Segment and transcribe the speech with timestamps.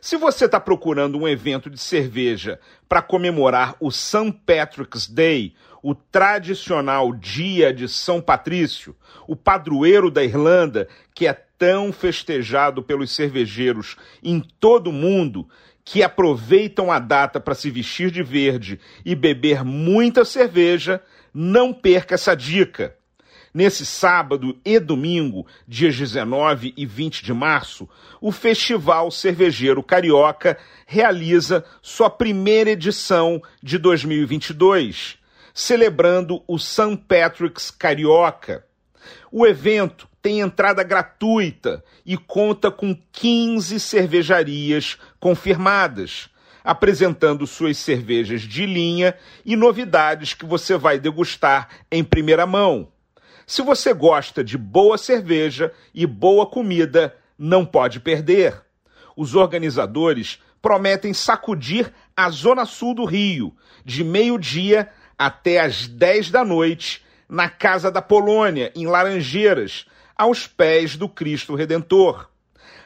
[0.00, 2.58] Se você está procurando um evento de cerveja
[2.88, 4.32] para comemorar o St.
[4.46, 8.96] Patrick's Day, o tradicional dia de São Patrício,
[9.26, 15.46] o padroeiro da Irlanda, que é tão festejado pelos cervejeiros em todo o mundo,
[15.84, 21.02] que aproveitam a data para se vestir de verde e beber muita cerveja,
[21.34, 22.96] não perca essa dica.
[23.52, 27.88] Nesse sábado e domingo, dias 19 e 20 de março,
[28.20, 35.18] o Festival Cervejeiro Carioca realiza sua primeira edição de 2022,
[35.52, 36.96] celebrando o St.
[37.08, 38.64] Patrick's Carioca.
[39.32, 46.30] O evento tem entrada gratuita e conta com 15 cervejarias confirmadas,
[46.62, 52.92] apresentando suas cervejas de linha e novidades que você vai degustar em primeira mão.
[53.50, 58.62] Se você gosta de boa cerveja e boa comida, não pode perder.
[59.16, 63.52] Os organizadores prometem sacudir a zona sul do Rio,
[63.84, 69.84] de meio-dia até às 10 da noite, na Casa da Polônia, em Laranjeiras,
[70.16, 72.30] aos pés do Cristo Redentor.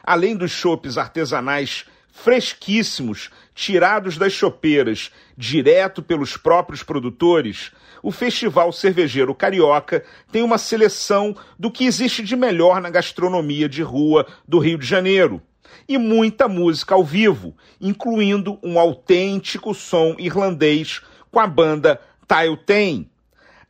[0.03, 7.71] Além dos chopes artesanais fresquíssimos, tirados das chopeiras, direto pelos próprios produtores,
[8.01, 13.83] o Festival Cervejeiro Carioca tem uma seleção do que existe de melhor na gastronomia de
[13.83, 15.41] rua do Rio de Janeiro.
[15.87, 23.09] E muita música ao vivo, incluindo um autêntico som irlandês com a banda Tile Ten.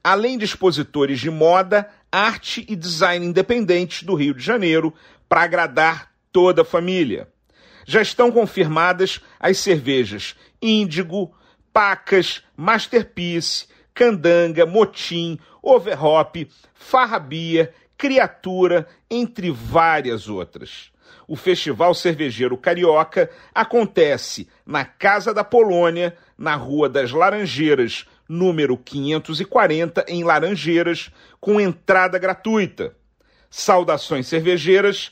[0.04, 4.94] Além de expositores de moda, arte e design independentes do Rio de Janeiro
[5.28, 7.28] para agradar toda a família
[7.86, 11.34] já estão confirmadas as cervejas Índigo,
[11.72, 20.92] Pacas, Masterpiece, Candanga, Motim, Overhop, Farrabia, Criatura, entre várias outras.
[21.28, 30.06] O Festival Cervejeiro Carioca acontece na Casa da Polônia, na Rua das Laranjeiras, número 540,
[30.08, 32.96] em Laranjeiras, com entrada gratuita.
[33.50, 35.12] Saudações cervejeiras